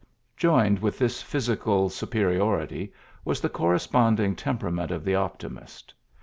[0.43, 2.91] ''Joined with this physical superi ority
[3.23, 5.93] was the corresponding temperament of the optimist.